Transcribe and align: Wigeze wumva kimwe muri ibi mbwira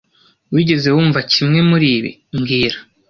Wigeze 0.53 0.87
wumva 0.95 1.19
kimwe 1.31 1.59
muri 1.69 1.87
ibi 1.97 2.11
mbwira 2.35 2.77